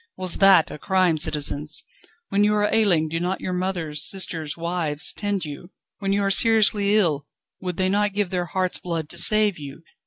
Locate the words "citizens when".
1.19-2.43